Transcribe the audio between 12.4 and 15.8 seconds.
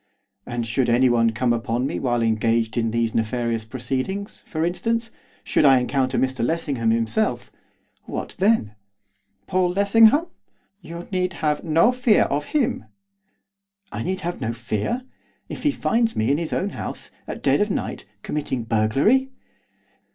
you encounter him.' 'I need have no fear! If he